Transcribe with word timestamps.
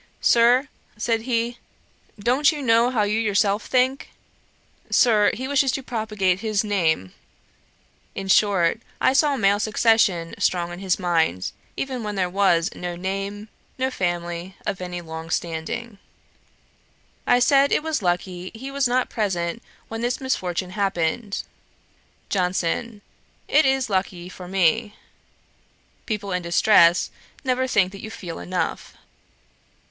'Sir, 0.19 0.67
(said 0.97 1.21
he,) 1.29 1.59
don't 2.19 2.51
you 2.51 2.59
know 2.63 2.89
how 2.89 3.03
you 3.03 3.19
yourself 3.19 3.67
think? 3.67 4.09
Sir, 4.89 5.29
he 5.35 5.47
wishes 5.47 5.71
to 5.73 5.83
propagate 5.83 6.39
his 6.39 6.63
name.' 6.63 7.13
In 8.15 8.27
short, 8.27 8.81
I 8.99 9.13
saw 9.13 9.37
male 9.37 9.59
succession 9.59 10.33
strong 10.39 10.71
in 10.73 10.79
his 10.79 10.97
mind, 10.97 11.51
even 11.77 12.01
where 12.01 12.13
there 12.13 12.31
was 12.31 12.71
no 12.73 12.95
name, 12.95 13.49
no 13.77 13.91
family 13.91 14.55
of 14.65 14.81
any 14.81 15.01
long 15.01 15.29
standing. 15.29 15.99
I 17.27 17.37
said, 17.37 17.71
it 17.71 17.83
was 17.83 18.01
lucky 18.01 18.49
he 18.55 18.71
was 18.71 18.87
not 18.87 19.07
present 19.07 19.61
when 19.87 20.01
this 20.01 20.19
misfortune 20.19 20.71
happened. 20.71 21.43
JOHNSON. 22.29 23.03
'It 23.47 23.65
is 23.67 23.87
lucky 23.87 24.29
for 24.29 24.47
me. 24.47 24.95
People 26.07 26.31
in 26.31 26.41
distress 26.41 27.11
never 27.43 27.67
think 27.67 27.91
that 27.91 28.01
you 28.01 28.09
feel 28.09 28.39
enough.' 28.39 28.95